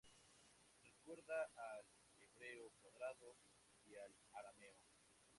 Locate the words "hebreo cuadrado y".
2.17-3.93